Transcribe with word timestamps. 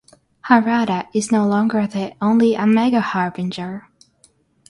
Harada 0.47 1.05
is 1.13 1.31
no 1.31 1.45
longer 1.45 1.85
the 1.85 2.15
only 2.23 2.57
Omega 2.57 3.01
Harbinger. 3.01 3.87